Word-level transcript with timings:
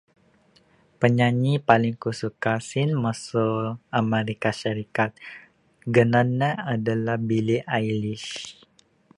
Penyanyi 0.99 1.53
paling 1.67 1.95
ku 2.03 2.09
suka 2.21 2.53
sien 2.67 2.91
mesu 3.03 3.47
American 3.99 4.55
Syarikat, 4.61 5.11
ganan 5.95 6.29
ne 6.39 6.49
adalah 6.73 7.17
Bili 7.27 7.57
Ailece 7.75 8.33